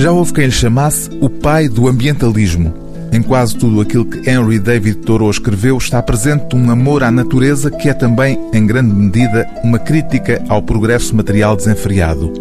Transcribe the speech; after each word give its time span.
Já 0.00 0.10
houve 0.10 0.32
quem 0.32 0.46
lhe 0.46 0.50
chamasse 0.50 1.10
o 1.20 1.28
pai 1.28 1.68
do 1.68 1.86
ambientalismo. 1.86 2.72
Em 3.12 3.20
quase 3.20 3.54
tudo 3.54 3.82
aquilo 3.82 4.06
que 4.06 4.30
Henry 4.30 4.58
David 4.58 4.96
Thoreau 5.00 5.30
escreveu 5.30 5.76
está 5.76 6.02
presente 6.02 6.56
um 6.56 6.70
amor 6.70 7.04
à 7.04 7.10
natureza 7.10 7.70
que 7.70 7.86
é 7.86 7.92
também, 7.92 8.38
em 8.54 8.66
grande 8.66 8.94
medida, 8.94 9.46
uma 9.62 9.78
crítica 9.78 10.42
ao 10.48 10.62
progresso 10.62 11.14
material 11.14 11.54
desenfreado. 11.54 12.32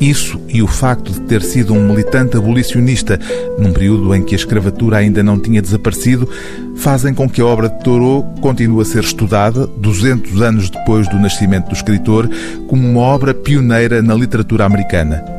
Isso 0.00 0.40
e 0.48 0.60
o 0.60 0.66
facto 0.66 1.12
de 1.12 1.20
ter 1.20 1.40
sido 1.42 1.72
um 1.72 1.86
militante 1.86 2.36
abolicionista 2.36 3.16
num 3.60 3.72
período 3.72 4.12
em 4.12 4.24
que 4.24 4.34
a 4.34 4.38
escravatura 4.38 4.96
ainda 4.96 5.22
não 5.22 5.38
tinha 5.38 5.62
desaparecido, 5.62 6.28
fazem 6.74 7.14
com 7.14 7.30
que 7.30 7.40
a 7.40 7.46
obra 7.46 7.68
de 7.68 7.78
Thoreau 7.84 8.24
continue 8.40 8.82
a 8.82 8.84
ser 8.84 9.04
estudada, 9.04 9.68
200 9.68 10.42
anos 10.42 10.68
depois 10.68 11.08
do 11.08 11.20
nascimento 11.20 11.68
do 11.68 11.76
escritor, 11.76 12.28
como 12.66 12.84
uma 12.84 13.02
obra 13.02 13.32
pioneira 13.32 14.02
na 14.02 14.14
literatura 14.16 14.64
americana. 14.64 15.33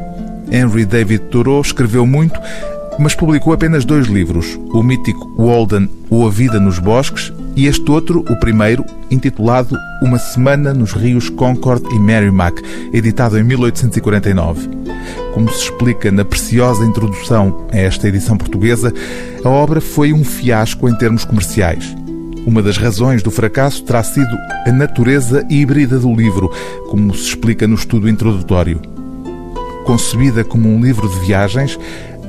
Henry 0.51 0.85
David 0.85 1.23
Thoreau 1.31 1.61
escreveu 1.61 2.05
muito, 2.05 2.39
mas 2.97 3.13
publicou 3.13 3.53
apenas 3.53 3.83
dois 3.83 4.07
livros, 4.07 4.57
o 4.73 4.81
mítico 4.81 5.33
Walden, 5.37 5.89
O 6.09 6.25
A 6.25 6.29
Vida 6.29 6.59
nos 6.59 6.79
Bosques, 6.79 7.31
e 7.55 7.67
este 7.67 7.89
outro, 7.89 8.19
o 8.29 8.35
primeiro, 8.39 8.85
intitulado 9.09 9.77
Uma 10.01 10.17
Semana 10.17 10.73
nos 10.73 10.93
Rios 10.93 11.29
Concord 11.29 11.83
e 11.93 11.99
Merrimack, 11.99 12.61
editado 12.93 13.37
em 13.37 13.43
1849. 13.43 14.69
Como 15.33 15.49
se 15.51 15.63
explica 15.63 16.11
na 16.11 16.25
preciosa 16.25 16.85
introdução 16.85 17.67
a 17.71 17.77
esta 17.77 18.07
edição 18.07 18.37
portuguesa, 18.37 18.93
a 19.43 19.49
obra 19.49 19.79
foi 19.81 20.13
um 20.13 20.23
fiasco 20.23 20.87
em 20.89 20.95
termos 20.95 21.25
comerciais. 21.25 21.95
Uma 22.45 22.61
das 22.61 22.77
razões 22.77 23.23
do 23.23 23.31
fracasso 23.31 23.83
terá 23.83 24.03
sido 24.03 24.37
a 24.65 24.71
natureza 24.71 25.45
híbrida 25.49 25.97
do 25.97 26.13
livro, 26.13 26.51
como 26.89 27.13
se 27.15 27.29
explica 27.29 27.67
no 27.67 27.75
estudo 27.75 28.07
introdutório. 28.07 28.81
Concebida 29.85 30.43
como 30.43 30.67
um 30.67 30.81
livro 30.81 31.07
de 31.07 31.19
viagens, 31.19 31.79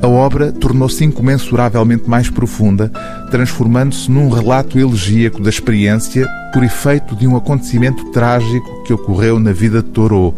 a 0.02 0.06
obra 0.06 0.52
tornou-se 0.52 1.02
incomensuravelmente 1.02 2.08
mais 2.08 2.28
profunda, 2.28 2.92
transformando-se 3.30 4.11
num 4.11 4.28
relato 4.28 4.78
elegíaco 4.78 5.42
da 5.42 5.48
experiência 5.48 6.27
por 6.53 6.62
efeito 6.62 7.17
de 7.17 7.27
um 7.27 7.34
acontecimento 7.34 8.05
trágico 8.12 8.84
que 8.84 8.92
ocorreu 8.92 9.41
na 9.41 9.53
vida 9.53 9.83
de 9.83 9.89
Thoreau. 9.89 10.34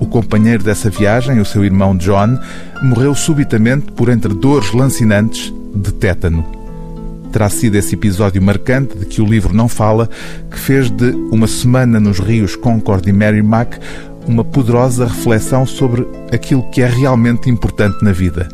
O 0.00 0.06
companheiro 0.06 0.62
dessa 0.64 0.90
viagem, 0.90 1.40
o 1.40 1.44
seu 1.44 1.64
irmão 1.64 1.96
John, 1.96 2.38
morreu 2.82 3.14
subitamente 3.14 3.92
por 3.92 4.08
entre 4.08 4.32
dores 4.34 4.72
lancinantes 4.72 5.52
de 5.74 5.92
tétano. 5.92 6.44
Terá 7.32 7.50
sido 7.50 7.76
esse 7.76 7.94
episódio 7.94 8.40
marcante 8.40 8.96
de 8.96 9.04
que 9.04 9.20
o 9.20 9.26
livro 9.26 9.54
não 9.54 9.68
fala 9.68 10.08
que 10.50 10.58
fez 10.58 10.90
de 10.90 11.10
Uma 11.30 11.46
Semana 11.46 12.00
nos 12.00 12.18
Rios 12.18 12.56
Concord 12.56 13.06
e 13.08 13.12
Merrimack 13.12 13.78
uma 14.26 14.44
poderosa 14.44 15.06
reflexão 15.06 15.64
sobre 15.64 16.06
aquilo 16.32 16.68
que 16.70 16.82
é 16.82 16.86
realmente 16.86 17.48
importante 17.48 18.04
na 18.04 18.12
vida, 18.12 18.48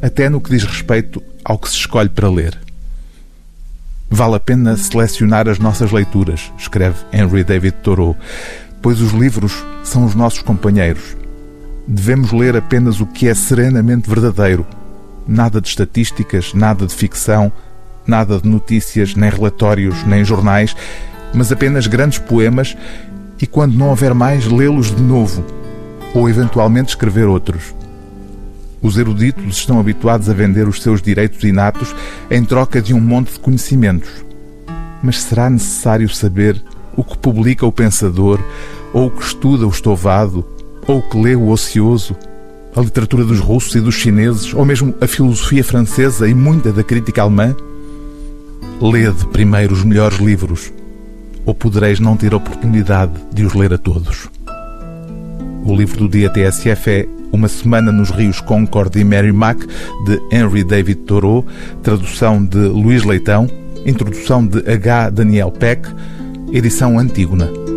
até 0.00 0.28
no 0.28 0.40
que 0.40 0.50
diz 0.50 0.64
respeito 0.64 1.22
ao 1.44 1.58
que 1.58 1.68
se 1.68 1.76
escolhe 1.76 2.08
para 2.08 2.30
ler. 2.30 2.58
Vale 4.10 4.36
a 4.36 4.40
pena 4.40 4.76
selecionar 4.76 5.48
as 5.48 5.58
nossas 5.58 5.90
leituras, 5.92 6.52
escreve 6.58 6.96
Henry 7.12 7.44
David 7.44 7.76
Thoreau, 7.82 8.16
pois 8.80 9.00
os 9.00 9.12
livros 9.12 9.52
são 9.82 10.04
os 10.04 10.14
nossos 10.14 10.42
companheiros. 10.42 11.16
Devemos 11.86 12.32
ler 12.32 12.56
apenas 12.56 13.00
o 13.00 13.06
que 13.06 13.28
é 13.28 13.34
serenamente 13.34 14.08
verdadeiro. 14.08 14.66
Nada 15.26 15.60
de 15.60 15.68
estatísticas, 15.68 16.54
nada 16.54 16.86
de 16.86 16.94
ficção, 16.94 17.52
nada 18.06 18.38
de 18.38 18.48
notícias, 18.48 19.14
nem 19.14 19.30
relatórios, 19.30 20.02
nem 20.04 20.24
jornais, 20.24 20.74
mas 21.34 21.50
apenas 21.50 21.86
grandes 21.86 22.18
poemas 22.18 22.76
e, 23.44 23.46
quando 23.46 23.74
não 23.74 23.90
houver 23.90 24.14
mais, 24.14 24.46
lê-los 24.46 24.90
de 24.94 25.02
novo 25.02 25.44
ou 26.14 26.30
eventualmente 26.30 26.88
escrever 26.90 27.26
outros. 27.26 27.74
Os 28.80 28.96
eruditos 28.96 29.58
estão 29.58 29.78
habituados 29.78 30.30
a 30.30 30.32
vender 30.32 30.66
os 30.66 30.82
seus 30.82 31.02
direitos 31.02 31.44
inatos 31.44 31.94
em 32.30 32.42
troca 32.42 32.80
de 32.80 32.94
um 32.94 33.00
monte 33.00 33.34
de 33.34 33.40
conhecimentos. 33.40 34.24
Mas 35.02 35.20
será 35.20 35.50
necessário 35.50 36.08
saber 36.08 36.62
o 36.96 37.04
que 37.04 37.18
publica 37.18 37.66
o 37.66 37.72
pensador, 37.72 38.40
ou 38.94 39.08
o 39.08 39.10
que 39.10 39.22
estuda 39.22 39.66
o 39.66 39.70
estovado, 39.70 40.42
ou 40.86 41.00
o 41.00 41.02
que 41.02 41.20
lê 41.20 41.36
o 41.36 41.48
ocioso, 41.48 42.16
a 42.74 42.80
literatura 42.80 43.24
dos 43.24 43.40
russos 43.40 43.74
e 43.74 43.80
dos 43.80 43.94
chineses, 43.94 44.54
ou 44.54 44.64
mesmo 44.64 44.94
a 45.02 45.06
filosofia 45.06 45.62
francesa 45.62 46.26
e 46.26 46.32
muita 46.32 46.72
da 46.72 46.82
crítica 46.82 47.20
alemã? 47.20 47.54
Lede 48.80 49.26
primeiro 49.26 49.74
os 49.74 49.84
melhores 49.84 50.18
livros 50.18 50.72
ou 51.44 51.54
podereis 51.54 52.00
não 52.00 52.16
ter 52.16 52.34
oportunidade 52.34 53.12
de 53.32 53.44
os 53.44 53.54
ler 53.54 53.72
a 53.72 53.78
todos. 53.78 54.28
O 55.64 55.74
livro 55.74 55.98
do 55.98 56.08
dia 56.08 56.28
TSF 56.28 56.90
é 56.90 57.08
Uma 57.32 57.48
Semana 57.48 57.90
nos 57.90 58.10
Rios 58.10 58.40
Concord 58.40 58.98
e 58.98 59.04
Merrimack, 59.04 59.66
de 60.04 60.20
Henry 60.30 60.62
David 60.62 61.00
Thoreau, 61.02 61.44
tradução 61.82 62.44
de 62.44 62.58
Luís 62.58 63.02
Leitão, 63.02 63.48
introdução 63.86 64.46
de 64.46 64.58
H. 64.70 65.10
Daniel 65.10 65.50
Peck, 65.50 65.88
edição 66.52 66.98
Antígona. 66.98 67.73